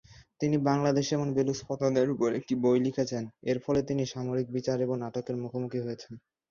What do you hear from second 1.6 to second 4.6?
পতনের উপর একটি বই লিখেছেন, এর ফলে তিনি সামরিক